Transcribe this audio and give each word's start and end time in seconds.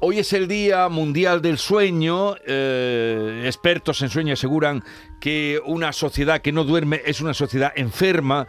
Hoy 0.00 0.20
es 0.20 0.32
el 0.32 0.46
Día 0.46 0.88
Mundial 0.88 1.42
del 1.42 1.58
Sueño. 1.58 2.36
Eh, 2.46 3.42
expertos 3.46 4.00
en 4.00 4.08
sueño 4.08 4.34
aseguran 4.34 4.84
que 5.20 5.60
una 5.66 5.92
sociedad 5.92 6.40
que 6.40 6.52
no 6.52 6.62
duerme 6.62 7.02
es 7.04 7.20
una 7.20 7.34
sociedad 7.34 7.72
enferma 7.74 8.46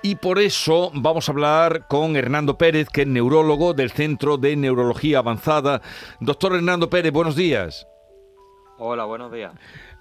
y 0.00 0.14
por 0.14 0.38
eso 0.38 0.92
vamos 0.94 1.28
a 1.28 1.32
hablar 1.32 1.88
con 1.88 2.14
Hernando 2.14 2.56
Pérez, 2.56 2.88
que 2.88 3.02
es 3.02 3.08
neurólogo 3.08 3.74
del 3.74 3.90
Centro 3.90 4.36
de 4.36 4.54
Neurología 4.54 5.18
Avanzada. 5.18 5.82
Doctor 6.20 6.54
Hernando 6.54 6.88
Pérez, 6.88 7.10
buenos 7.12 7.34
días. 7.34 7.84
Hola, 8.78 9.04
buenos 9.04 9.32
días. 9.32 9.52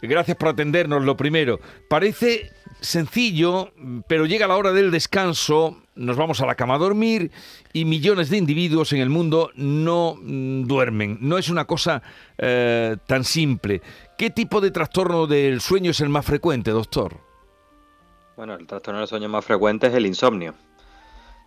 Gracias 0.04 0.38
por 0.38 0.50
atendernos. 0.50 1.04
Lo 1.04 1.18
primero, 1.18 1.60
parece 1.90 2.52
sencillo, 2.82 3.71
pero 4.07 4.25
llega 4.25 4.48
la 4.48 4.57
hora 4.57 4.73
del 4.73 4.91
descanso, 4.91 5.77
nos 5.95 6.18
vamos 6.18 6.41
a 6.41 6.45
la 6.45 6.55
cama 6.55 6.75
a 6.75 6.80
dormir 6.80 7.31
y 7.73 7.86
millones 7.86 8.30
de 8.30 8.38
individuos 8.38 8.91
en 8.91 9.00
el 9.00 9.09
mundo 9.09 9.52
no 9.55 10.18
mm, 10.20 10.63
duermen. 10.63 11.17
No 11.21 11.38
es 11.38 11.49
una 11.49 11.66
cosa 11.66 12.02
eh, 12.38 12.98
tan 13.05 13.23
simple. 13.23 13.81
¿Qué 14.17 14.31
tipo 14.31 14.59
de 14.59 14.72
trastorno 14.72 15.27
del 15.27 15.62
sueño 15.62 15.91
es 15.91 15.99
el 16.02 16.09
más 16.09 16.25
frecuente, 16.25 16.72
doctor? 16.72 17.17
Bueno, 18.36 18.55
el 18.55 18.66
trastorno 18.66 19.00
del 19.00 19.08
sueño 19.08 19.30
más 19.30 19.45
frecuente 19.45 19.88
es 19.88 19.94
el 19.94 20.05
insomnio. 20.05 20.55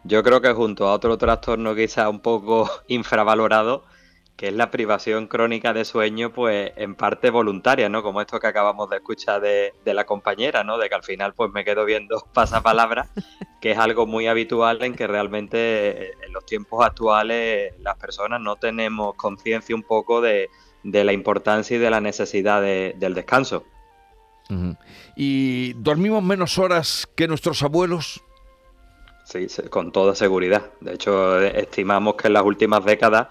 Yo 0.05 0.23
creo 0.23 0.41
que 0.41 0.53
junto 0.53 0.87
a 0.87 0.92
otro 0.92 1.19
trastorno 1.19 1.75
quizá 1.75 2.09
un 2.09 2.20
poco 2.20 2.70
infravalorado, 2.89 3.84
que 4.37 4.48
es 4.48 4.55
la 4.55 4.70
privación 4.70 5.29
crónica 5.29 5.73
de 5.73 5.84
sueño, 5.84 6.33
pues 6.33 6.73
en 6.77 6.97
parte 6.97 7.30
voluntaria, 7.30 7.88
¿no? 7.88 8.02
Como 8.02 8.20
esto 8.20 8.41
que 8.41 8.48
acabamos 8.48 8.91
de 8.91 8.97
escuchar 8.97 9.41
de, 9.41 9.73
la 9.84 10.05
compañera, 10.06 10.65
¿no? 10.65 10.77
De 10.77 10.88
que 10.88 10.95
al 10.95 11.05
final 11.05 11.34
pues 11.34 11.52
me 11.52 11.65
quedo 11.65 11.84
viendo 11.84 12.27
pasapalabra, 12.34 13.09
que 13.61 13.73
es 13.73 13.78
algo 13.78 14.06
muy 14.06 14.27
habitual 14.27 14.83
en 14.83 14.95
que 14.95 15.06
realmente 15.06 16.12
en 16.25 16.33
los 16.33 16.45
tiempos 16.45 16.84
actuales 16.84 17.75
las 17.80 17.97
personas 17.97 18.41
no 18.41 18.56
tenemos 18.56 19.15
conciencia 19.15 19.75
un 19.75 19.84
poco 19.84 20.20
de, 20.20 20.51
la 20.83 21.12
importancia 21.12 21.77
y 21.77 21.80
de 21.80 21.91
la 21.91 22.01
necesidad 22.01 22.61
del 22.61 23.14
descanso. 23.14 23.64
¿Y 25.16 25.72
dormimos 25.75 26.22
menos 26.22 26.59
horas 26.59 27.09
que 27.16 27.27
nuestros 27.28 27.62
abuelos? 27.62 28.22
Sí, 29.25 29.47
con 29.70 29.91
toda 29.91 30.14
seguridad. 30.14 30.70
De 30.81 30.94
hecho, 30.94 31.41
estimamos 31.41 32.16
que 32.16 32.27
en 32.27 32.34
las 32.34 32.42
últimas 32.42 32.84
décadas 32.84 33.28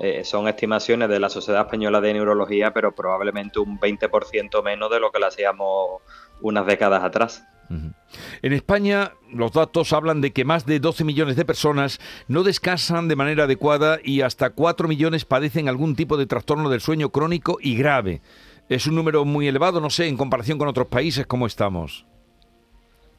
eh, 0.00 0.24
son 0.24 0.48
estimaciones 0.48 1.10
de 1.10 1.20
la 1.20 1.28
Sociedad 1.28 1.60
Española 1.60 2.00
de 2.00 2.14
Neurología, 2.14 2.72
pero 2.72 2.94
probablemente 2.94 3.58
un 3.58 3.78
20% 3.78 4.62
menos 4.62 4.90
de 4.90 4.98
lo 4.98 5.12
que 5.12 5.18
lo 5.18 5.26
hacíamos 5.26 6.00
unas 6.40 6.64
décadas 6.66 7.04
atrás. 7.04 7.44
En 7.68 8.52
España 8.52 9.12
los 9.32 9.52
datos 9.52 9.92
hablan 9.92 10.20
de 10.20 10.32
que 10.32 10.44
más 10.44 10.66
de 10.66 10.80
12 10.80 11.04
millones 11.04 11.36
de 11.36 11.44
personas 11.44 12.00
no 12.26 12.42
descansan 12.42 13.06
de 13.06 13.14
manera 13.14 13.44
adecuada 13.44 14.00
y 14.02 14.22
hasta 14.22 14.50
4 14.50 14.88
millones 14.88 15.24
padecen 15.24 15.68
algún 15.68 15.94
tipo 15.94 16.16
de 16.16 16.26
trastorno 16.26 16.68
del 16.68 16.80
sueño 16.80 17.10
crónico 17.10 17.58
y 17.60 17.76
grave. 17.76 18.22
Es 18.68 18.86
un 18.86 18.96
número 18.96 19.24
muy 19.24 19.46
elevado, 19.46 19.80
no 19.80 19.90
sé, 19.90 20.08
en 20.08 20.16
comparación 20.16 20.58
con 20.58 20.66
otros 20.66 20.88
países, 20.88 21.26
¿cómo 21.26 21.46
estamos? 21.46 22.06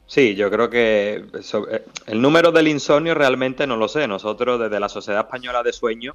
Sí, 0.06 0.34
yo 0.34 0.50
creo 0.50 0.68
que 0.68 1.24
eh, 1.34 1.84
el 2.06 2.20
número 2.20 2.52
del 2.52 2.68
insomnio 2.68 3.14
realmente 3.14 3.66
no 3.66 3.76
lo 3.76 3.88
sé. 3.88 4.06
Nosotros 4.06 4.60
desde 4.60 4.80
la 4.80 4.90
Sociedad 4.90 5.20
Española 5.20 5.62
de 5.62 5.72
Sueño 5.72 6.14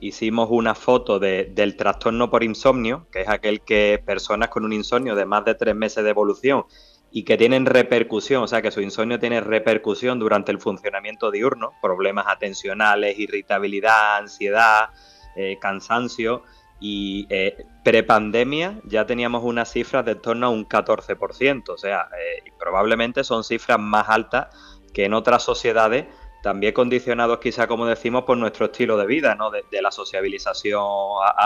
hicimos 0.00 0.48
una 0.50 0.74
foto 0.74 1.18
del 1.18 1.76
trastorno 1.76 2.30
por 2.30 2.44
insomnio, 2.44 3.06
que 3.10 3.22
es 3.22 3.28
aquel 3.28 3.60
que 3.60 4.02
personas 4.04 4.48
con 4.48 4.64
un 4.64 4.72
insomnio 4.72 5.14
de 5.14 5.24
más 5.24 5.44
de 5.44 5.54
tres 5.54 5.74
meses 5.74 6.04
de 6.04 6.10
evolución 6.10 6.64
y 7.10 7.24
que 7.24 7.36
tienen 7.38 7.66
repercusión, 7.66 8.42
o 8.42 8.48
sea 8.48 8.60
que 8.60 8.70
su 8.70 8.80
insomnio 8.80 9.18
tiene 9.18 9.40
repercusión 9.40 10.18
durante 10.18 10.52
el 10.52 10.60
funcionamiento 10.60 11.30
diurno, 11.30 11.72
problemas 11.80 12.26
atencionales, 12.28 13.18
irritabilidad, 13.18 14.18
ansiedad, 14.18 14.90
eh, 15.34 15.58
cansancio, 15.60 16.42
y 16.80 17.26
eh, 17.30 17.66
prepandemia 17.82 18.80
ya 18.84 19.04
teníamos 19.04 19.42
unas 19.42 19.72
cifras 19.72 20.04
de 20.04 20.14
torno 20.14 20.46
a 20.46 20.50
un 20.50 20.68
14%, 20.68 21.70
o 21.70 21.78
sea, 21.78 22.08
eh, 22.12 22.52
probablemente 22.58 23.24
son 23.24 23.42
cifras 23.42 23.80
más 23.80 24.08
altas 24.08 24.48
que 24.92 25.04
en 25.04 25.14
otras 25.14 25.42
sociedades 25.42 26.06
también 26.42 26.72
condicionados 26.72 27.38
quizá, 27.38 27.66
como 27.66 27.86
decimos, 27.86 28.24
por 28.24 28.36
nuestro 28.36 28.66
estilo 28.66 28.96
de 28.96 29.06
vida, 29.06 29.34
¿no? 29.34 29.50
De, 29.50 29.64
la 29.82 29.90
sociabilización 29.90 30.84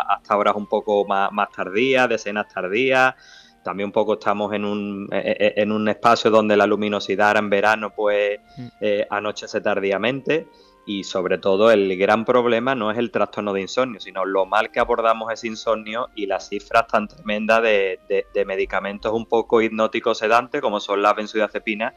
hasta 0.08 0.36
horas 0.36 0.54
un 0.56 0.66
poco 0.66 1.04
más, 1.06 1.32
más 1.32 1.50
tardías, 1.50 2.08
de 2.08 2.19
cenas 2.19 2.48
tardías. 2.53 3.14
También 3.64 3.86
un 3.86 3.92
poco 3.92 4.14
estamos 4.14 4.52
en 4.52 4.64
un, 4.64 5.08
e, 5.12 5.52
e, 5.56 5.62
en 5.62 5.72
un 5.72 5.88
espacio 5.88 6.31
donde 6.31 6.56
la 6.56 6.66
luminosidad 6.66 7.36
en 7.36 7.48
verano 7.48 7.91
pues 7.94 8.41
mm. 8.56 8.66
eh, 8.81 9.06
anochece 9.08 9.60
tardíamente 9.60 10.48
y 10.84 11.04
sobre 11.04 11.38
todo 11.38 11.70
el 11.70 11.97
gran 11.97 12.25
problema 12.25 12.75
no 12.75 12.91
es 12.91 12.98
el 12.98 13.12
trastorno 13.12 13.52
de 13.52 13.60
insomnio, 13.60 14.00
sino 14.00 14.25
lo 14.25 14.47
mal 14.47 14.72
que 14.72 14.81
abordamos 14.81 15.32
ese 15.32 15.47
insomnio 15.47 16.08
y 16.16 16.26
las 16.26 16.48
cifras 16.48 16.88
tan 16.88 17.06
tremendas 17.06 17.62
de, 17.62 18.00
de 18.08 18.44
medicamentos 18.44 19.12
un 19.12 19.26
poco 19.26 19.62
hipnóticos 19.62 20.19
sedantes 20.19 20.60
como 20.60 20.81
son 20.81 21.00
las 21.00 21.14
benzodiazepinas 21.14 21.94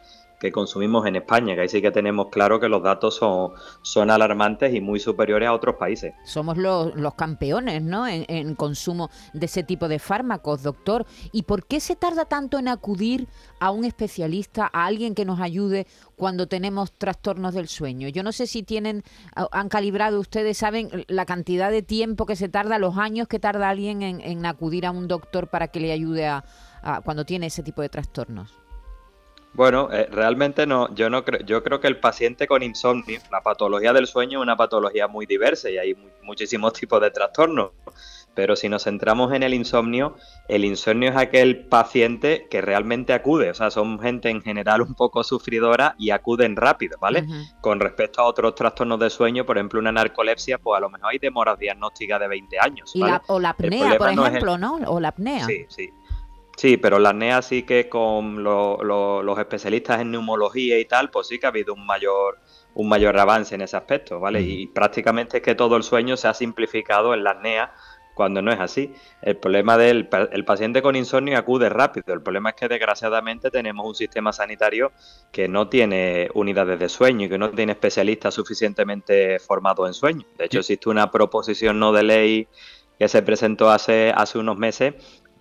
consumimos 0.51 1.05
en 1.05 1.15
España, 1.15 1.55
que 1.55 1.61
ahí 1.61 1.69
sí 1.69 1.81
que 1.81 1.91
tenemos 1.91 2.27
claro 2.29 2.59
que 2.59 2.69
los 2.69 2.83
datos 2.83 3.15
son, 3.15 3.51
son 3.81 4.09
alarmantes 4.09 4.73
y 4.73 4.81
muy 4.81 4.99
superiores 4.99 5.47
a 5.47 5.53
otros 5.53 5.75
países. 5.75 6.13
Somos 6.23 6.57
los, 6.57 6.93
campeones 7.15 7.81
¿no? 7.81 8.07
En, 8.07 8.55
consumo 8.55 9.09
de 9.33 9.45
ese 9.45 9.63
tipo 9.63 9.87
de 9.87 9.99
fármacos, 9.99 10.63
doctor. 10.63 11.05
¿Y 11.31 11.43
por 11.43 11.65
qué 11.65 11.79
se 11.79 11.95
tarda 11.95 12.25
tanto 12.25 12.59
en 12.59 12.67
acudir 12.67 13.27
a 13.59 13.71
un 13.71 13.85
especialista, 13.85 14.69
a 14.71 14.85
alguien 14.85 15.15
que 15.15 15.25
nos 15.25 15.39
ayude 15.39 15.87
cuando 16.15 16.47
tenemos 16.47 16.91
trastornos 16.93 17.53
del 17.53 17.67
sueño? 17.67 18.07
Yo 18.09 18.23
no 18.23 18.31
sé 18.31 18.47
si 18.47 18.63
tienen, 18.63 19.03
han 19.33 19.69
calibrado 19.69 20.19
ustedes, 20.19 20.57
saben 20.57 21.05
la 21.07 21.25
cantidad 21.25 21.71
de 21.71 21.81
tiempo 21.81 22.25
que 22.25 22.35
se 22.35 22.49
tarda, 22.49 22.79
los 22.79 22.97
años 22.97 23.27
que 23.27 23.39
tarda 23.39 23.69
alguien 23.69 24.01
en, 24.01 24.45
acudir 24.45 24.85
a 24.85 24.91
un 24.91 25.07
doctor 25.07 25.47
para 25.47 25.69
que 25.69 25.79
le 25.79 25.91
ayude 25.91 26.27
a 26.27 26.43
cuando 27.03 27.25
tiene 27.25 27.47
ese 27.47 27.63
tipo 27.63 27.81
de 27.81 27.89
trastornos. 27.89 28.64
Bueno, 29.55 29.89
eh, 29.91 30.07
realmente 30.11 30.67
no, 30.67 30.93
yo 30.93 31.09
no 31.09 31.23
creo, 31.23 31.39
yo 31.45 31.63
creo 31.63 31.79
que 31.79 31.87
el 31.87 31.97
paciente 31.97 32.45
con 32.45 32.61
insomnio, 32.61 33.19
la 33.31 33.41
patología 33.41 33.93
del 33.93 34.05
sueño 34.05 34.39
es 34.39 34.43
una 34.43 34.57
patología 34.57 35.07
muy 35.07 35.25
diversa 35.25 35.69
y 35.69 35.77
hay 35.77 35.95
muchísimos 36.23 36.73
tipos 36.79 37.01
de 37.01 37.09
trastornos. 37.11 37.71
Pero 38.33 38.57
si 38.57 38.67
nos 38.67 38.83
centramos 38.83 39.31
en 39.31 39.43
el 39.43 39.53
insomnio, 39.53 40.17
el 40.49 40.65
insomnio 40.65 41.09
es 41.11 41.15
aquel 41.15 41.67
paciente 41.67 42.47
que 42.49 42.59
realmente 42.59 43.13
acude, 43.13 43.49
o 43.49 43.53
sea, 43.53 43.71
son 43.71 43.97
gente 43.97 44.29
en 44.29 44.41
general 44.41 44.81
un 44.81 44.93
poco 44.93 45.23
sufridora 45.23 45.95
y 45.97 46.09
acuden 46.09 46.57
rápido, 46.57 46.97
¿vale? 46.99 47.25
Con 47.61 47.79
respecto 47.79 48.19
a 48.19 48.25
otros 48.25 48.53
trastornos 48.53 48.99
de 48.99 49.09
sueño, 49.09 49.45
por 49.45 49.57
ejemplo, 49.57 49.79
una 49.79 49.93
narcolepsia, 49.93 50.57
pues 50.57 50.77
a 50.77 50.81
lo 50.81 50.89
mejor 50.89 51.11
hay 51.11 51.17
demoras 51.17 51.57
diagnósticas 51.57 52.19
de 52.19 52.27
20 52.27 52.59
años. 52.59 52.93
o 53.27 53.39
la 53.39 53.51
apnea, 53.51 53.97
por 53.97 54.09
ejemplo, 54.09 54.57
¿no? 54.57 54.79
O 54.87 54.99
la 54.99 55.07
apnea. 55.07 55.45
Sí, 55.45 55.65
sí. 55.69 55.89
Sí, 56.57 56.77
pero 56.77 56.99
la 56.99 57.09
apnea 57.09 57.41
sí 57.41 57.63
que 57.63 57.89
con 57.89 58.43
los 58.43 59.39
especialistas 59.39 60.01
en 60.01 60.11
neumología 60.11 60.79
y 60.79 60.85
tal, 60.85 61.09
pues 61.09 61.27
sí 61.27 61.37
que 61.37 61.45
ha 61.45 61.49
habido 61.49 61.73
un 61.73 61.85
mayor, 61.85 62.39
un 62.75 62.87
mayor 62.87 63.17
avance 63.19 63.55
en 63.55 63.61
ese 63.61 63.75
aspecto, 63.75 64.19
¿vale? 64.19 64.41
Y 64.41 64.67
prácticamente 64.67 65.37
es 65.37 65.43
que 65.43 65.55
todo 65.55 65.75
el 65.75 65.83
sueño 65.83 66.15
se 66.15 66.27
ha 66.27 66.33
simplificado 66.33 67.13
en 67.13 67.23
la 67.23 67.31
apnea 67.31 67.73
cuando 68.13 68.41
no 68.41 68.51
es 68.53 68.59
así. 68.59 68.93
El 69.21 69.35
problema 69.35 69.77
del 69.77 70.07
el 70.31 70.45
paciente 70.45 70.81
con 70.81 70.95
insomnio 70.95 71.37
acude 71.37 71.67
rápido. 71.67 72.13
El 72.13 72.21
problema 72.21 72.51
es 72.51 72.55
que 72.55 72.69
desgraciadamente 72.69 73.51
tenemos 73.51 73.85
un 73.85 73.93
sistema 73.93 74.31
sanitario 74.31 74.93
que 75.33 75.49
no 75.49 75.67
tiene 75.67 76.29
unidades 76.33 76.79
de 76.79 76.87
sueño 76.87 77.25
y 77.25 77.29
que 77.29 77.37
no 77.37 77.51
tiene 77.51 77.73
especialistas 77.73 78.33
suficientemente 78.33 79.37
formados 79.39 79.87
en 79.87 79.93
sueño. 79.93 80.25
De 80.37 80.45
hecho, 80.45 80.59
existe 80.59 80.89
una 80.89 81.11
proposición 81.11 81.77
no 81.77 81.91
de 81.91 82.03
ley 82.03 82.47
que 82.97 83.09
se 83.09 83.21
presentó 83.21 83.69
hace, 83.69 84.13
hace 84.15 84.37
unos 84.39 84.57
meses 84.57 84.93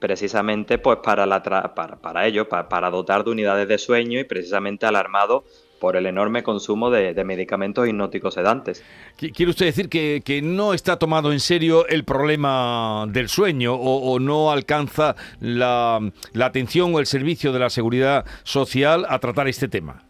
precisamente 0.04 0.76
pues 0.76 0.98
para, 1.02 1.24
la 1.24 1.42
para, 1.42 1.96
para 1.96 2.26
ello, 2.26 2.46
para, 2.46 2.90
dotar 2.90 3.24
de 3.24 3.30
unidades 3.30 3.66
de 3.66 3.78
sueño 3.78 4.20
y 4.20 4.24
precisamente 4.24 4.84
alarmado 4.84 5.44
por 5.80 5.96
el 5.96 6.04
enorme 6.04 6.42
consumo 6.42 6.90
de, 6.90 7.24
medicamentos 7.24 7.88
hipnóticos 7.88 8.34
sedantes. 8.34 8.84
¿Quiere 9.16 9.48
usted 9.48 9.64
decir 9.64 9.88
que, 9.88 10.40
no 10.42 10.74
está 10.74 10.98
tomado 10.98 11.32
en 11.32 11.40
serio 11.40 11.86
el 11.86 12.04
problema 12.04 13.06
del 13.08 13.30
sueño 13.30 13.76
o, 13.76 14.18
no 14.20 14.52
alcanza 14.52 15.16
la, 15.40 16.00
la, 16.34 16.44
atención 16.44 16.94
o 16.94 17.00
el 17.00 17.06
servicio 17.06 17.54
de 17.54 17.60
la 17.60 17.70
seguridad 17.70 18.26
social 18.42 19.06
a 19.08 19.18
tratar 19.20 19.48
este 19.48 19.68
tema? 19.68 20.02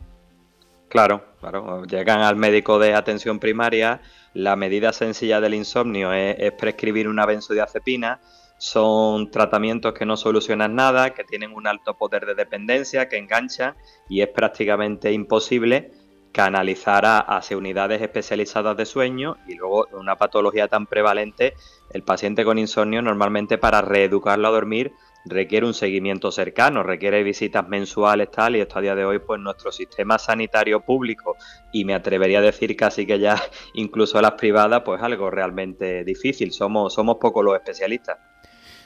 Claro, 0.88 1.24
claro. 1.38 1.84
Llegan 1.84 2.20
al 2.20 2.34
médico 2.34 2.80
de 2.80 2.94
atención 2.94 3.38
primaria, 3.38 4.00
la 4.32 4.56
medida 4.56 4.92
sencilla 4.92 5.40
del 5.40 5.54
insomnio 5.54 6.12
es, 6.12 6.34
es 6.40 6.50
prescribir 6.50 7.06
una 7.06 7.26
benzodiazepina, 7.26 8.18
son 8.58 9.30
tratamientos 9.30 9.94
que 9.94 10.06
no 10.06 10.16
solucionan 10.16 10.74
nada, 10.74 11.10
que 11.10 11.24
tienen 11.24 11.52
un 11.52 11.66
alto 11.66 11.94
poder 11.96 12.26
de 12.26 12.34
dependencia, 12.34 13.08
que 13.08 13.18
enganchan 13.18 13.74
y 14.08 14.22
es 14.22 14.28
prácticamente 14.28 15.12
imposible 15.12 15.92
canalizar 16.32 17.04
hacia 17.06 17.56
unidades 17.56 18.02
especializadas 18.02 18.76
de 18.76 18.86
sueño 18.86 19.36
y 19.46 19.54
luego 19.54 19.86
una 19.92 20.16
patología 20.16 20.66
tan 20.66 20.86
prevalente, 20.86 21.54
el 21.90 22.02
paciente 22.02 22.44
con 22.44 22.58
insomnio 22.58 23.02
normalmente 23.02 23.56
para 23.56 23.82
reeducarlo 23.82 24.48
a 24.48 24.50
dormir 24.50 24.92
requiere 25.24 25.66
un 25.66 25.74
seguimiento 25.74 26.30
cercano, 26.30 26.82
requiere 26.82 27.22
visitas 27.22 27.66
mensuales 27.68 28.30
tal, 28.30 28.56
y 28.56 28.60
esto 28.60 28.78
a 28.78 28.82
día 28.82 28.94
de 28.94 29.04
hoy, 29.04 29.18
pues 29.18 29.40
nuestro 29.40 29.72
sistema 29.72 30.18
sanitario 30.18 30.80
público, 30.80 31.36
y 31.72 31.84
me 31.84 31.94
atrevería 31.94 32.38
a 32.38 32.42
decir 32.42 32.76
casi 32.76 33.06
que 33.06 33.18
ya 33.18 33.40
incluso 33.74 34.20
las 34.20 34.32
privadas, 34.32 34.82
pues 34.84 35.02
algo 35.02 35.30
realmente 35.30 36.04
difícil, 36.04 36.52
somos, 36.52 36.92
somos 36.92 37.16
pocos 37.16 37.44
los 37.44 37.54
especialistas. 37.54 38.18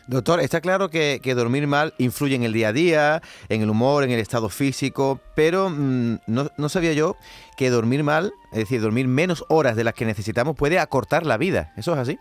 Doctor, 0.08 0.40
está 0.40 0.62
claro 0.62 0.88
que, 0.88 1.20
dormir 1.36 1.66
mal 1.66 1.92
influye 1.98 2.34
en 2.34 2.42
el 2.42 2.54
día 2.54 2.68
a 2.68 2.72
día, 2.72 3.22
en 3.50 3.60
el 3.60 3.68
humor, 3.68 4.04
en 4.04 4.10
el 4.10 4.20
estado 4.20 4.48
físico, 4.48 5.20
pero 5.36 5.68
mm, 5.68 6.20
no, 6.26 6.68
sabía 6.70 6.94
yo 6.94 7.16
que 7.58 7.68
dormir 7.68 8.02
mal, 8.02 8.32
es 8.50 8.60
decir, 8.60 8.80
dormir 8.80 9.06
menos 9.06 9.44
horas 9.50 9.76
de 9.76 9.84
las 9.84 9.92
que 9.92 10.06
necesitamos, 10.06 10.56
puede 10.56 10.78
acortar 10.78 11.26
la 11.26 11.36
vida. 11.36 11.74
¿Eso 11.76 11.92
es 11.92 11.98
así? 11.98 12.18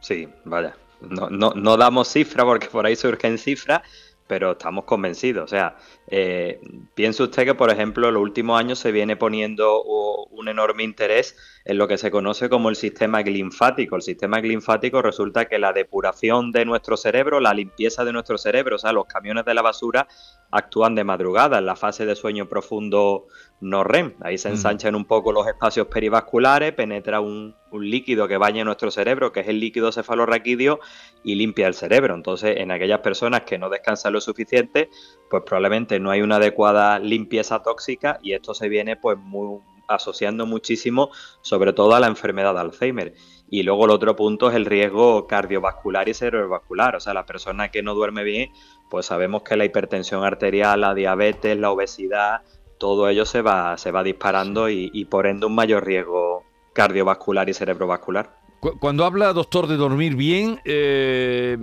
Sí, 0.00 0.28
vaya. 0.44 0.76
No, 1.00 1.28
no, 1.28 1.52
no 1.54 1.76
damos 1.76 2.06
cifra 2.08 2.44
porque 2.44 2.68
por 2.68 2.86
ahí 2.86 2.94
surgen 2.94 3.38
cifras, 3.38 3.82
pero 4.28 4.52
estamos 4.52 4.84
convencidos. 4.84 5.44
O 5.44 5.48
sea, 5.48 5.76
eh, 6.06 6.60
piense 6.94 7.22
usted 7.22 7.44
que, 7.44 7.54
por 7.54 7.70
ejemplo, 7.70 8.08
en 8.08 8.14
los 8.14 8.22
últimos 8.22 8.60
años 8.60 8.78
se 8.78 8.92
viene 8.92 9.16
poniendo 9.16 9.82
un 9.82 10.48
enorme 10.48 10.84
interés 10.84 11.36
en 11.64 11.78
lo 11.78 11.88
que 11.88 11.98
se 11.98 12.10
conoce 12.10 12.48
como 12.48 12.68
el 12.68 12.76
sistema 12.76 13.22
linfático. 13.22 13.96
El 13.96 14.02
sistema 14.02 14.38
linfático 14.38 15.02
resulta 15.02 15.46
que 15.46 15.58
la 15.58 15.72
depuración 15.72 16.52
de 16.52 16.64
nuestro 16.64 16.96
cerebro, 16.96 17.40
la 17.40 17.54
limpieza 17.54 18.04
de 18.04 18.12
nuestro 18.12 18.38
cerebro, 18.38 18.76
o 18.76 18.78
sea, 18.78 18.92
los 18.92 19.06
camiones 19.06 19.44
de 19.46 19.54
la 19.54 19.62
basura 19.62 20.06
actúan 20.50 20.94
de 20.94 21.04
madrugada 21.04 21.58
en 21.58 21.66
la 21.66 21.76
fase 21.76 22.06
de 22.06 22.14
sueño 22.14 22.48
profundo 22.48 23.26
no 23.60 23.82
REM. 23.82 24.14
Ahí 24.20 24.38
se 24.38 24.50
mm. 24.50 24.52
ensanchan 24.52 24.94
un 24.94 25.06
poco 25.06 25.32
los 25.32 25.46
espacios 25.46 25.88
perivasculares, 25.88 26.72
penetra 26.74 27.20
un, 27.20 27.54
líquido 27.72 28.28
que 28.28 28.36
baña 28.36 28.64
nuestro 28.64 28.90
cerebro, 28.90 29.32
que 29.32 29.40
es 29.40 29.48
el 29.48 29.60
líquido 29.60 29.92
cefalorraquídeo, 29.92 30.80
y 31.22 31.34
limpia 31.34 31.66
el 31.66 31.74
cerebro. 31.74 32.14
Entonces, 32.14 32.56
en 32.58 32.70
aquellas 32.70 33.00
personas 33.00 33.42
que 33.42 33.58
no 33.58 33.68
descansan 33.68 34.12
lo 34.12 34.20
suficiente, 34.20 34.90
pues 35.28 35.42
probablemente 35.44 36.00
no 36.00 36.10
hay 36.10 36.22
una 36.22 36.36
adecuada 36.36 36.98
limpieza 36.98 37.62
tóxica 37.62 38.18
y 38.22 38.32
esto 38.32 38.54
se 38.54 38.68
viene 38.68 38.96
pues 38.96 39.18
muy, 39.18 39.60
asociando 39.88 40.46
muchísimo, 40.46 41.10
sobre 41.40 41.72
todo 41.72 41.94
a 41.94 42.00
la 42.00 42.06
enfermedad 42.06 42.54
de 42.54 42.60
Alzheimer. 42.60 43.14
Y 43.50 43.62
luego 43.62 43.86
el 43.86 43.90
otro 43.90 44.14
punto 44.14 44.50
es 44.50 44.56
el 44.56 44.66
riesgo 44.66 45.26
cardiovascular 45.26 46.08
y 46.08 46.14
cerebrovascular. 46.14 46.96
O 46.96 47.00
sea, 47.00 47.14
la 47.14 47.26
persona 47.26 47.70
que 47.70 47.82
no 47.82 47.94
duerme 47.94 48.22
bien, 48.22 48.52
pues 48.90 49.06
sabemos 49.06 49.42
que 49.42 49.56
la 49.56 49.64
hipertensión 49.64 50.22
arterial, 50.22 50.82
la 50.82 50.94
diabetes, 50.94 51.56
la 51.56 51.70
obesidad, 51.70 52.42
todo 52.78 53.08
ello 53.08 53.24
se 53.24 53.42
va, 53.42 53.76
se 53.78 53.90
va 53.90 54.02
disparando 54.02 54.68
y, 54.68 55.04
por 55.06 55.26
ende 55.26 55.46
un 55.46 55.54
mayor 55.54 55.84
riesgo 55.84 56.44
cardiovascular 56.78 57.48
y 57.48 57.54
cerebrovascular. 57.54 58.30
Cuando 58.60 59.04
habla, 59.04 59.32
doctor, 59.32 59.66
de 59.66 59.76
dormir 59.76 60.14
bien, 60.14 60.60
eh, 60.64 61.58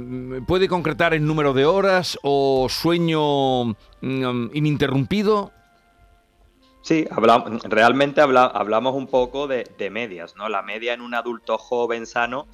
¿puede 0.46 0.68
concretar 0.68 1.14
el 1.14 1.26
número 1.26 1.54
de 1.54 1.66
horas 1.66 2.20
o 2.22 2.68
sueño 2.70 3.78
mm, 4.02 4.50
ininterrumpido? 4.54 5.54
Sí, 6.82 7.08
hablamos, 7.10 7.64
realmente 7.64 8.20
hablamos 8.20 8.94
un 8.94 9.08
poco 9.08 9.48
de, 9.48 9.64
de, 9.78 9.90
medias, 9.90 10.36
¿no? 10.36 10.50
La 10.50 10.62
media 10.62 10.94
en 10.94 11.00
un 11.00 11.14
adulto 11.14 11.58
joven 11.58 12.06
sano 12.06 12.48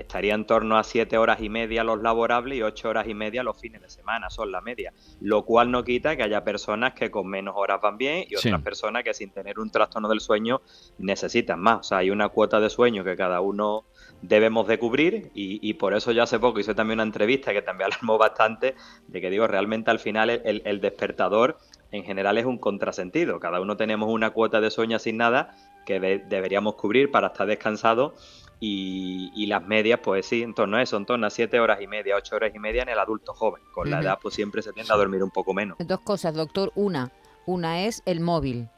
estaría 0.00 0.34
en 0.34 0.46
torno 0.46 0.78
a 0.78 0.84
7 0.84 1.18
horas 1.18 1.40
y 1.40 1.48
media 1.48 1.84
los 1.84 2.02
laborables 2.02 2.58
y 2.58 2.62
8 2.62 2.88
horas 2.88 3.08
y 3.08 3.14
media 3.14 3.42
los 3.42 3.58
fines 3.58 3.80
de 3.82 3.90
semana, 3.90 4.30
son 4.30 4.52
la 4.52 4.60
media. 4.60 4.92
Lo 5.20 5.44
cual 5.44 5.70
no 5.70 5.84
quita 5.84 6.16
que 6.16 6.22
haya 6.22 6.44
personas 6.44 6.94
que 6.94 7.10
con 7.10 7.26
menos 7.26 7.54
horas 7.56 7.80
van 7.80 7.98
bien 7.98 8.24
y 8.28 8.36
otras 8.36 8.62
personas 8.62 9.04
que 9.04 9.14
sin 9.14 9.30
tener 9.30 9.58
un 9.58 9.70
trastorno 9.70 10.08
del 10.08 10.20
sueño 10.20 10.60
necesitan 10.98 11.60
más. 11.60 11.80
O 11.80 11.82
sea, 11.82 11.98
hay 11.98 12.10
una 12.10 12.28
cuota 12.28 12.60
de 12.60 12.70
sueño 12.70 13.04
que 13.04 13.16
cada 13.16 13.40
uno 13.40 13.84
debemos 14.22 14.66
de 14.66 14.78
cubrir 14.78 15.30
y, 15.34 15.72
por 15.74 15.94
eso 15.94 16.12
ya 16.12 16.24
hace 16.24 16.38
poco 16.38 16.60
hice 16.60 16.74
también 16.74 16.96
una 16.96 17.04
entrevista 17.04 17.52
que 17.52 17.62
también 17.62 17.86
alarmó 17.92 18.18
bastante 18.18 18.74
de 19.06 19.20
que 19.20 19.30
digo, 19.30 19.46
realmente 19.46 19.90
al 19.90 19.98
final 19.98 20.30
el, 20.30 20.80
despertador 20.80 21.58
en 21.90 22.04
general 22.04 22.38
es 22.38 22.44
un 22.44 22.58
contrasentido. 22.58 23.40
Cada 23.40 23.60
uno 23.60 23.76
tenemos 23.76 24.08
una 24.08 24.30
cuota 24.30 24.60
de 24.60 24.70
sueño 24.70 24.96
asignada 24.96 25.56
que 25.84 26.00
deberíamos 26.00 26.74
cubrir 26.74 27.10
para 27.10 27.28
estar 27.28 27.46
descansados 27.46 28.45
y, 28.58 29.46
las 29.46 29.62
medias, 29.66 30.00
pues 30.02 30.26
sí, 30.26 30.42
en 30.42 30.54
torno 30.54 30.76
a 30.76 30.82
eso, 30.82 30.96
en 30.96 31.06
torno 31.06 31.26
a 31.26 31.30
7 31.30 31.60
horas 31.60 31.80
y 31.80 31.86
media, 31.86 32.16
8 32.16 32.36
horas 32.36 32.52
y 32.54 32.58
media 32.58 32.82
en 32.82 32.88
el 32.88 32.98
adulto 32.98 33.34
joven. 33.34 33.62
Con 33.72 33.90
la 33.90 34.00
edad, 34.00 34.18
pues 34.20 34.34
siempre 34.34 34.62
se 34.62 34.72
tiende 34.72 34.92
a 34.92 34.96
dormir 34.96 35.22
un 35.22 35.30
poco 35.30 35.54
menos. 35.54 35.76
Dos 35.78 36.00
cosas, 36.00 36.34
doctor. 36.34 36.72
Una, 36.74 37.12
una 37.44 37.82
es 37.82 38.02
el 38.06 38.20
móvil, 38.20 38.68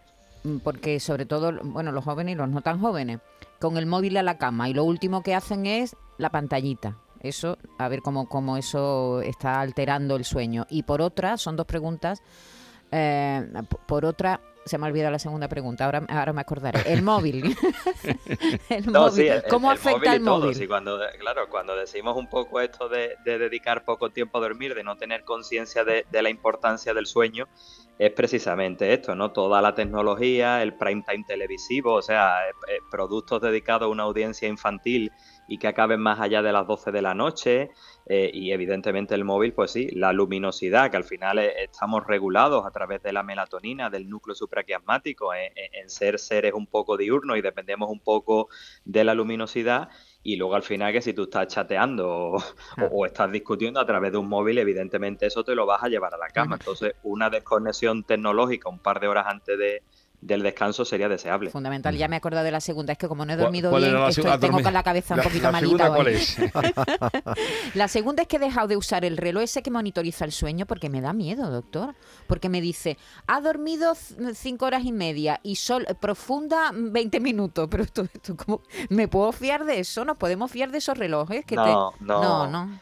mm, 0.45 0.59
porque 0.59 1.01
sobre 1.01 1.27
todo, 1.27 1.53
bueno, 1.63 1.93
los 1.93 2.05
jóvenes 2.05 2.35
y 2.35 2.37
los 2.37 2.49
no 2.49 2.61
tan 2.61 2.81
jóvenes, 2.81 3.21
con 3.61 3.77
el 3.77 3.87
móvil 3.87 4.17
a 4.17 4.23
la 4.23 4.39
cama 4.39 4.69
y 4.69 4.75
lo 4.75 4.85
último 4.85 5.23
que 5.23 5.35
hacen 5.35 5.67
es 5.67 5.97
la 6.17 6.31
pantallita. 6.31 6.99
Eso, 7.21 7.59
a 7.79 7.89
ver 7.89 8.03
cómo, 8.03 8.29
cómo 8.29 8.57
eso 8.57 9.21
está 9.23 9.61
alterando 9.61 10.17
el 10.17 10.25
sueño. 10.25 10.67
Y 10.71 10.85
por 10.85 11.03
otra, 11.03 11.37
son 11.37 11.57
dos 11.57 11.67
preguntas. 11.67 12.23
Eh, 12.91 13.45
por 13.87 14.05
otra, 14.05 14.41
se 14.69 14.79
me 14.79 14.87
ha 14.87 14.89
olvidado 14.89 15.11
la 15.11 15.19
segunda 15.19 15.49
pregunta, 15.49 15.85
ahora, 15.85 16.05
ahora 16.09 16.33
me 16.33 16.41
acordaré. 16.41 16.81
El 16.87 17.03
móvil. 17.03 17.57
¿Cómo 19.51 19.71
afecta 19.71 20.15
el 20.15 20.21
móvil? 20.21 20.69
cuando, 20.69 20.99
claro, 21.19 21.49
cuando 21.49 21.77
decimos 21.77 22.17
un 22.17 22.29
poco 22.29 22.61
esto 22.61 22.89
de, 22.89 23.17
dedicar 23.25 23.85
poco 23.85 24.11
tiempo 24.11 24.39
a 24.39 24.41
dormir, 24.43 24.75
de 24.75 24.85
no 24.85 24.97
tener 24.97 25.25
conciencia 25.25 25.85
de, 25.85 26.05
la 26.11 26.31
importancia 26.31 26.95
del 26.95 27.07
sueño, 27.07 27.49
es 27.99 28.13
precisamente 28.13 28.93
esto, 28.93 29.15
¿no? 29.15 29.33
Toda 29.33 29.61
la 29.61 29.75
tecnología, 29.75 30.63
el 30.63 30.75
prime 30.75 31.03
time 31.09 31.25
televisivo, 31.27 31.95
o 31.95 32.03
sea, 32.03 32.49
eh, 32.49 32.53
eh, 32.69 32.79
productos 32.91 33.41
dedicados 33.41 33.87
a 33.87 33.89
una 33.89 34.05
audiencia 34.05 34.47
infantil 34.47 35.11
y 35.49 35.57
que 35.59 35.67
acaben 35.67 36.01
más 36.01 36.21
allá 36.21 36.43
de 36.43 36.53
las 36.53 36.67
12 36.67 36.93
de 36.93 37.03
la 37.03 37.15
noche, 37.15 37.71
eh, 38.07 38.31
y 38.33 38.53
evidentemente 38.53 39.15
el 39.15 39.25
móvil, 39.25 39.55
pues 39.55 39.71
sí, 39.73 39.89
la 39.93 40.13
luminosidad, 40.13 40.91
que 40.91 40.99
al 40.99 41.05
final 41.05 41.39
eh, 41.39 41.65
estamos 41.65 42.07
regulados 42.07 42.67
a 42.67 42.71
través 42.71 43.03
de 43.03 43.13
la 43.13 43.23
melatonina, 43.23 43.89
del 43.89 44.09
núcleo 44.09 44.35
supraquiasmático, 44.35 45.33
en, 45.35 45.89
ser 45.89 46.19
seres 46.19 46.53
un 46.53 46.67
poco 46.67 46.99
diurnos 46.99 47.39
y 47.39 47.41
dependemos 47.41 47.91
un 47.91 48.01
poco 48.01 48.49
de 48.85 49.05
la 49.05 49.15
luminosidad. 49.15 49.89
Y 50.23 50.37
luego 50.37 50.55
al 50.55 50.63
final 50.63 50.93
que 50.93 51.01
si 51.01 51.15
tú 51.15 51.23
estás 51.23 51.47
chateando 51.49 52.09
o, 52.09 52.37
o, 52.91 53.07
estás 53.07 53.33
discutiendo 53.33 53.81
a 53.81 53.87
través 53.87 54.13
de 54.13 54.19
un 54.19 54.29
móvil, 54.29 54.59
evidentemente 54.59 55.27
eso 55.27 55.45
te 55.45 55.55
lo 55.55 55.65
vas 55.65 55.83
a 55.83 55.89
llevar 55.89 56.13
a 56.13 56.19
la 56.19 56.29
cama. 56.29 56.57
Entonces, 56.57 56.95
una 57.05 57.31
desconexión 57.31 58.05
tecnológica 58.05 58.69
un 58.69 58.81
par 58.81 59.01
de 59.01 59.09
horas 59.09 59.27
antes 59.27 59.59
de, 59.59 59.83
del 60.21 60.43
descanso 60.43 60.85
sería 60.85 61.09
deseable. 61.09 61.51
Fundamental. 61.51 61.97
Ya 61.97 62.09
me 62.09 62.17
he 62.17 62.19
acordado 62.19 62.45
de 62.45 62.51
la 62.51 62.61
segunda. 62.61 62.93
Es 62.93 62.99
que 62.99 63.07
como 63.07 63.25
no 63.25 63.33
he 63.33 63.37
dormido 63.37 63.71
bien, 63.77 63.95
tengo 64.41 64.63
con 64.63 64.73
la 64.73 64.83
cabeza 64.83 65.15
un 65.15 65.23
poquito 65.23 65.53
malita. 65.53 65.89
¿cuál 65.91 66.09
es? 66.09 66.37
la 67.75 67.89
segunda 67.89 68.23
es 68.23 68.29
que 68.29 68.37
he 68.37 68.41
dejado 68.41 68.69
de 68.69 68.77
usar 68.77 69.05
el 69.05 69.17
reloj 69.17 69.45
ese 69.45 69.63
que 69.63 69.71
monitoriza 69.71 70.25
el 70.25 70.33
sueño 70.33 70.67
porque 70.67 70.89
me 70.89 71.01
da 71.01 71.13
miedo, 71.13 71.51
doctor. 71.51 71.95
Porque 72.27 72.49
me 72.49 72.61
dice, 72.61 72.99
ha 73.27 73.41
dormido 73.41 73.95
cinco 74.35 74.67
horas 74.67 74.85
y 74.85 74.93
media 74.93 75.41
y 75.43 75.57
sol 75.57 75.87
profunda 76.01 76.73
20 76.75 77.21
minutos. 77.21 77.69
Pero 77.71 77.85
esto, 77.85 78.03
esto 78.13 78.37
como, 78.37 78.63
¿me 78.89 79.07
puedo 79.07 79.31
fiar 79.33 79.65
de 79.65 79.81
eso? 79.81 80.05
¿Nos 80.05 80.17
podemos 80.17 80.51
fiar 80.51 80.73
de 80.73 80.79
esos 80.79 80.99
relojes? 80.99 81.45
Que 81.45 81.55
no, 81.55 81.93
no, 82.01 82.23
no, 82.23 82.47
no. 82.49 82.81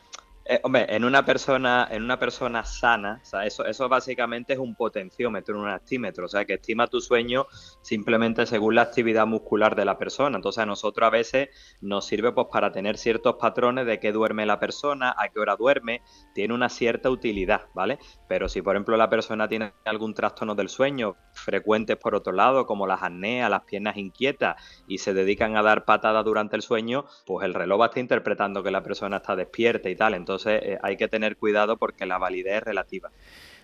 Eh, 0.49 0.61
hombre, 0.63 0.87
en 0.89 1.05
una 1.05 1.25
persona, 1.25 1.89
en 1.91 2.05
una 2.05 2.21
persona 2.21 2.65
sana, 2.65 3.19
o 3.21 3.25
sea, 3.25 3.45
eso, 3.45 3.65
eso 3.65 3.89
básicamente 3.89 4.53
es 4.53 4.61
un 4.61 4.77
potenciómetro, 4.77 5.59
un 5.59 5.67
actímetro, 5.67 6.27
o 6.27 6.29
sea, 6.29 6.45
que 6.45 6.55
estima 6.55 6.87
tu 6.87 7.01
sueño 7.01 7.47
simplemente 7.83 8.47
según 8.47 8.77
la 8.77 8.83
actividad 8.83 9.27
muscular 9.27 9.75
de 9.75 9.85
la 9.85 9.99
persona. 9.99 10.37
Entonces, 10.37 10.63
a 10.63 10.67
nosotros 10.67 11.05
a 11.05 11.11
veces 11.11 11.49
nos 11.81 12.07
sirve 12.07 12.31
pues 12.31 12.47
para 12.53 12.71
tener 12.71 12.97
ciertos 12.97 13.37
patrones 13.41 13.87
de 13.87 13.99
qué 13.99 14.13
duerme 14.13 14.47
la 14.47 14.61
persona, 14.61 15.17
a 15.19 15.31
qué 15.31 15.41
hora 15.41 15.57
duerme, 15.57 16.03
tiene 16.33 16.55
una 16.55 16.69
cierta 16.69 17.11
utilidad, 17.11 17.63
¿vale? 17.75 17.99
Pero 18.29 18.49
si, 18.49 18.63
por 18.63 18.77
ejemplo, 18.77 18.97
la 18.97 19.11
persona 19.11 19.49
tiene 19.49 19.73
algún 19.85 20.15
trastorno 20.15 20.55
del 20.55 20.69
sueño, 20.69 21.17
frecuentes 21.33 21.97
por 21.97 22.15
otro 22.15 22.33
lado, 22.33 22.67
como 22.67 22.87
las 22.87 23.03
apneas, 23.03 23.51
las 23.51 23.63
piernas 23.63 23.97
inquietas, 23.97 24.63
y 24.87 24.99
se 24.99 25.13
dedican 25.13 25.57
a 25.57 25.63
dar 25.63 25.85
patadas 25.85 26.25
durante 26.25 26.55
el 26.55 26.63
sueño, 26.63 27.05
pues 27.27 27.45
el 27.45 27.53
reloj 27.53 27.81
va 27.81 27.87
a 27.87 27.89
estar 27.89 28.01
interpretando 28.01 28.63
que 28.63 28.71
la 28.71 28.85
persona 28.85 29.17
está 29.17 29.35
despierta 29.35 29.89
y 29.89 29.97
tal. 29.97 30.15
Entonces, 30.15 30.36
entonces 30.37 30.63
eh, 30.63 30.79
hay 30.83 30.97
que 30.97 31.09
tener 31.09 31.37
cuidado 31.37 31.77
porque 31.77 32.07
la 32.07 32.19
validez 32.19 32.59
es 32.59 32.63
relativa. 32.63 33.11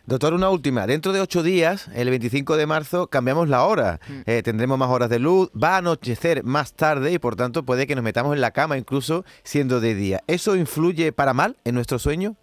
Doctor, 0.05 0.35
una 0.35 0.51
última. 0.51 0.87
Dentro 0.87 1.13
de 1.13 1.21
ocho 1.21 1.45
días, 1.45 1.89
el 1.95 2.11
25 2.11 2.57
de 2.57 2.67
marzo, 2.67 3.07
cambiamos 3.07 3.49
la 3.49 3.65
hora. 3.65 4.01
Mm. 4.09 4.21
Eh, 4.27 4.43
tendremos 4.43 4.77
más 4.77 4.89
horas 4.91 5.09
de 5.09 5.21
luz, 5.21 5.51
va 5.51 5.75
a 5.75 5.77
anochecer 5.77 6.43
más 6.43 6.75
tarde 6.75 7.13
y 7.13 7.19
por 7.21 7.37
tanto 7.37 7.63
puede 7.63 7.87
que 7.87 7.95
nos 7.95 8.03
metamos 8.03 8.35
en 8.35 8.41
la 8.41 8.51
cama 8.51 8.77
incluso 8.77 9.25
siendo 9.45 9.81
de 9.81 9.95
día. 9.95 10.25
¿Eso 10.27 10.57
influye 10.57 11.13
para 11.13 11.35
mal 11.35 11.57
en 11.65 11.77
nuestro 11.77 12.01
sueño? 12.01 12.37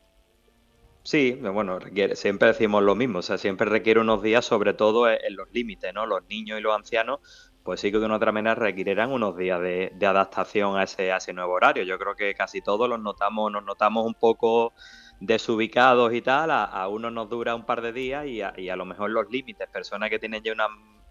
Sí, 1.04 1.32
bueno, 1.34 1.80
siempre 2.14 2.50
decimos 2.50 2.84
lo 2.84 2.94
mismo, 2.94 3.20
o 3.20 3.22
sea, 3.22 3.38
siempre 3.38 3.68
requiere 3.68 4.00
unos 4.00 4.22
días, 4.22 4.46
sobre 4.46 4.74
todo 4.74 5.10
en 5.10 5.36
los 5.36 5.52
límites, 5.52 5.92
¿no? 5.94 6.06
Los 6.06 6.22
niños 6.30 6.60
y 6.60 6.62
los 6.62 6.76
ancianos 6.76 7.20
pues 7.64 7.82
sí 7.82 7.92
que 7.92 8.00
de 8.00 8.06
una 8.06 8.16
otra 8.16 8.32
manera 8.32 8.56
requerirán 8.56 9.12
unos 9.12 9.38
días 9.38 9.62
de, 9.62 9.92
adaptación 10.02 10.78
a 10.78 10.84
ese, 10.84 11.12
a 11.12 11.18
ese 11.18 11.34
nuevo 11.34 11.54
horario. 11.54 11.84
Yo 11.84 12.00
creo 12.00 12.16
que 12.16 12.34
casi 12.34 12.62
todos 12.62 12.90
los 12.90 13.00
notamos, 13.00 13.52
nos 13.52 13.64
notamos 13.64 14.06
un 14.06 14.16
poco 14.16 14.74
desubicados 15.20 16.14
y 16.14 16.22
tal, 16.22 16.52
a, 16.52 16.88
uno 16.88 17.12
nos 17.12 17.30
dura 17.30 17.56
un 17.56 17.66
par 17.66 17.82
de 17.82 17.92
días 17.92 18.26
y 18.26 18.42
a, 18.42 18.76
lo 18.76 18.86
mejor 18.86 19.10
los 19.10 19.30
límites, 19.30 19.68
personas 19.70 20.10
que 20.10 20.20
tienen 20.20 20.42
ya 20.42 20.54
una 20.54 20.68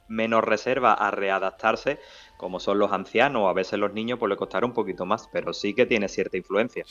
menos 0.08 0.42
reserva 0.42 0.94
a 0.94 1.10
readaptarse, 1.10 2.00
como 2.38 2.60
son 2.60 2.78
los 2.78 2.92
ancianos 2.92 3.42
o 3.42 3.48
a 3.48 3.52
veces 3.52 3.78
los 3.78 3.92
niños, 3.92 4.18
pues 4.18 4.30
le 4.30 4.36
costará 4.36 4.64
un 4.64 4.72
poquito 4.72 5.04
más, 5.04 5.28
pero 5.30 5.52
sí 5.52 5.74
que 5.74 5.84
tiene 5.84 6.08
cierta 6.08 6.38
influencia. 6.38 6.84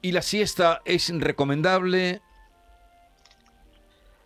¿Y 0.00 0.12
la 0.12 0.22
siesta 0.22 0.80
es 0.86 1.12
recomendable? 1.20 2.22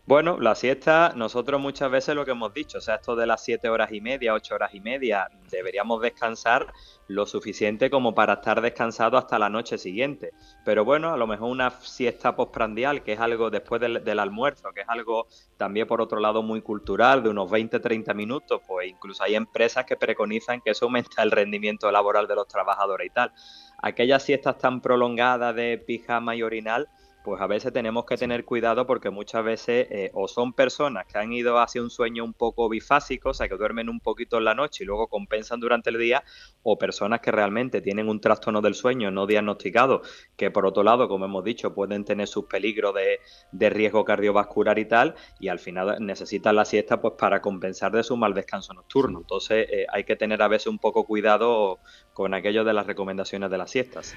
Bueno, 0.07 0.39
la 0.39 0.55
siesta, 0.55 1.15
nosotros 1.17 1.59
muchas 1.59 1.91
veces 1.91 2.15
lo 2.15 2.27
que 2.27 2.33
hemos 2.33 2.53
dicho, 2.53 2.77
o 2.77 2.81
sea, 2.83 2.97
esto 2.97 3.17
de 3.17 3.25
las 3.27 3.43
siete 3.43 3.71
horas 3.71 3.91
y 3.91 4.03
media, 4.03 4.35
ocho 4.35 4.55
horas 4.55 4.75
y 4.75 4.81
media, 4.81 5.31
deberíamos 5.51 6.03
descansar 6.03 6.71
lo 7.09 7.25
suficiente 7.25 7.89
como 7.89 8.15
para 8.15 8.35
estar 8.35 8.61
descansado 8.61 9.17
hasta 9.17 9.39
la 9.39 9.49
noche 9.49 9.79
siguiente. 9.79 10.33
Pero 10.63 10.85
bueno, 10.85 11.15
a 11.15 11.17
lo 11.17 11.27
mejor 11.27 11.51
una 11.51 11.71
siesta 11.71 12.37
postprandial, 12.37 13.03
que 13.03 13.15
es 13.15 13.21
algo 13.21 13.49
después 13.49 13.81
del, 13.81 14.05
del 14.05 14.19
almuerzo, 14.19 14.73
que 14.75 14.83
es 14.83 14.89
algo 14.91 15.27
también 15.57 15.87
por 15.87 16.03
otro 16.03 16.21
lado 16.21 16.43
muy 16.43 16.61
cultural, 16.61 17.23
de 17.23 17.31
unos 17.31 17.51
20-30 17.51 18.15
minutos, 18.15 18.61
pues 18.67 18.87
incluso 18.91 19.23
hay 19.25 19.37
empresas 19.37 19.87
que 19.87 19.97
preconizan 19.97 20.61
que 20.61 20.73
eso 20.73 20.85
aumenta 20.85 21.23
el 21.23 21.31
rendimiento 21.31 21.91
laboral 21.91 22.29
de 22.29 22.35
los 22.35 22.47
trabajadores 22.47 23.07
y 23.07 23.11
tal. 23.11 23.33
Aquellas 23.79 24.23
siestas 24.23 24.59
tan 24.59 24.83
prolongadas 24.83 25.57
de 25.57 25.79
pijama 25.79 26.37
y 26.37 26.43
orinal, 26.43 26.91
pues 27.25 27.40
a 27.40 27.47
veces 27.47 27.73
tenemos 27.73 28.04
que 28.04 28.19
tener 28.19 28.45
cuidado 28.45 28.87
porque 28.87 29.09
muchas 29.09 29.43
veces 29.43 29.87
eh, 29.90 30.11
o 30.12 30.28
son 30.28 30.52
personas 30.52 31.07
que 31.07 31.16
han 31.16 31.33
ido 31.33 31.59
hacia 31.59 31.81
un 31.81 31.88
sueño 31.88 32.23
un 32.23 32.35
poco 32.35 32.69
bifásico, 32.69 33.31
o 33.31 33.35
sea, 33.35 33.49
que 33.49 33.57
duermen 33.57 33.88
un 33.88 33.99
poquito 33.99 34.37
en 34.37 34.45
la 34.45 34.54
noche 34.54 34.85
y 34.85 34.87
luego 34.87 35.09
compensan 35.09 35.59
durante 35.59 35.88
el 35.88 35.99
día, 35.99 36.23
o 36.62 36.76
personas 36.76 37.21
que 37.21 37.33
realmente 37.33 37.81
tienen 37.81 38.11
un 38.11 38.21
trastorno 38.21 38.61
del 38.61 38.75
sueño 38.75 39.11
no 39.11 39.26
diagnosticado, 39.26 40.02
que 40.37 40.50
por 40.50 40.66
otro 40.66 40.83
lado, 40.83 41.09
como 41.09 41.25
hemos 41.25 41.43
dicho, 41.43 41.75
pueden 41.75 42.04
tener 42.04 42.28
sus 42.28 42.45
peligros 42.45 42.95
de, 42.95 43.21
de 43.52 43.71
riesgo 43.71 44.04
cardiovascular 44.04 44.78
y 44.78 44.85
tal, 44.85 45.14
y 45.40 45.49
al 45.49 45.59
final 45.59 45.97
necesitan 46.00 46.57
la 46.57 46.66
siesta 46.66 47.00
pues 47.00 47.14
para 47.19 47.40
compensar 47.40 47.93
de 47.93 48.02
su 48.02 48.19
mal 48.19 48.35
descanso 48.35 48.75
nocturno. 48.75 49.21
Entonces 49.21 49.66
eh, 49.71 49.87
hay 49.90 50.04
que 50.04 50.16
tener 50.16 50.43
a 50.43 50.49
veces 50.49 50.66
un 50.66 50.78
poco 50.78 51.04
cuidado 51.04 51.78
con 52.12 52.35
aquello 52.35 52.64
de 52.64 52.75
las 52.75 52.87
recomendaciones 52.87 53.50
de 53.50 53.57
las 53.57 53.71
siestas. 53.71 54.14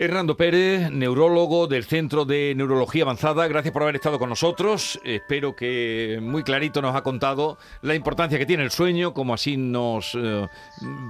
Hernando 0.00 0.36
Pérez, 0.36 0.92
neurólogo 0.92 1.66
del 1.66 1.82
Centro 1.82 2.24
de 2.24 2.54
Neurología 2.54 3.02
Avanzada, 3.02 3.48
gracias 3.48 3.72
por 3.72 3.82
haber 3.82 3.96
estado 3.96 4.20
con 4.20 4.28
nosotros. 4.28 5.00
Espero 5.02 5.56
que 5.56 6.20
muy 6.22 6.44
clarito 6.44 6.80
nos 6.80 6.94
ha 6.94 7.02
contado 7.02 7.58
la 7.82 7.96
importancia 7.96 8.38
que 8.38 8.46
tiene 8.46 8.62
el 8.62 8.70
sueño, 8.70 9.12
como 9.12 9.34
así 9.34 9.56
nos 9.56 10.14
eh, 10.14 10.46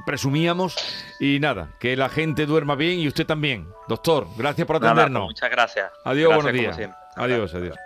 presumíamos. 0.06 0.74
Y 1.20 1.38
nada, 1.38 1.68
que 1.78 1.96
la 1.96 2.08
gente 2.08 2.46
duerma 2.46 2.76
bien 2.76 2.98
y 2.98 3.08
usted 3.08 3.26
también. 3.26 3.68
Doctor, 3.88 4.26
gracias 4.38 4.66
por 4.66 4.76
atendernos. 4.76 5.12
Nada, 5.12 5.24
muchas 5.26 5.50
gracias. 5.50 5.92
Adiós, 6.04 6.30
gracias, 6.30 6.52
buenos 6.54 6.76
días. 6.78 6.90
Adiós, 7.14 7.54
adiós. 7.54 7.76